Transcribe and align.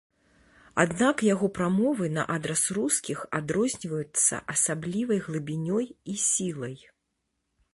Аднак 0.83 1.17
яго 1.33 1.47
прамовы 1.57 2.07
на 2.17 2.23
адрас 2.35 2.63
рускіх 2.77 3.19
адрозніваюцца 3.41 4.35
асаблівай 4.55 5.19
глыбінёй 5.27 5.85
і 6.15 6.17
сілай. 6.25 6.75